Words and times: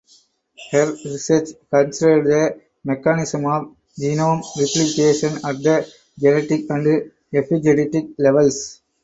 Her 0.71 0.93
research 1.05 1.49
considered 1.69 2.25
the 2.25 2.59
mechanisms 2.83 3.45
of 3.45 3.75
genome 3.99 4.41
replication 4.59 5.35
at 5.47 5.61
the 5.61 5.93
genetic 6.19 6.67
and 6.71 7.11
epigenetic 7.31 8.15
levels. 8.17 8.81